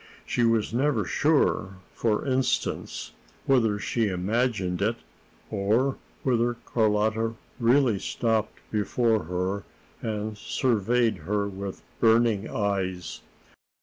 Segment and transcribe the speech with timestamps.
[0.25, 3.11] She was never sure, for instance,
[3.45, 4.95] whether she imagined it,
[5.51, 9.63] or whether Carlotta really stopped before her
[10.01, 13.21] and surveyed her with burning eyes.